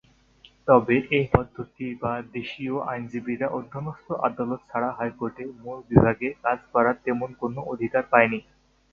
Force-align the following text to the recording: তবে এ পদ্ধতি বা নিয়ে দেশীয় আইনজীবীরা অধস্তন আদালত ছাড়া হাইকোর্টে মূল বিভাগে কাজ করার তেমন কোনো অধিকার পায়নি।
তবে 0.67 0.95
এ 1.11 1.21
পদ্ধতি 1.33 1.87
বা 2.01 2.13
নিয়ে 2.15 2.31
দেশীয় 2.35 2.75
আইনজীবীরা 2.91 3.47
অধস্তন 3.51 3.85
আদালত 4.27 4.61
ছাড়া 4.69 4.89
হাইকোর্টে 4.97 5.43
মূল 5.59 5.77
বিভাগে 5.89 6.29
কাজ 6.43 6.59
করার 6.73 6.95
তেমন 7.05 7.29
কোনো 7.41 7.59
অধিকার 7.73 8.03
পায়নি। 8.11 8.39